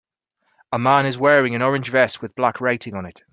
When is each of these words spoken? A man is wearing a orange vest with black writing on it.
A 0.71 0.79
man 0.79 1.05
is 1.05 1.19
wearing 1.19 1.55
a 1.55 1.63
orange 1.63 1.91
vest 1.91 2.23
with 2.23 2.33
black 2.33 2.59
writing 2.59 2.95
on 2.95 3.05
it. 3.05 3.23